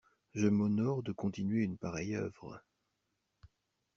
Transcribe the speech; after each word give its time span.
Je 0.33 0.47
m'honore 0.47 1.03
de 1.03 1.11
continuer 1.11 1.61
une 1.63 1.77
pareille 1.77 2.15
œuvre. 2.15 2.59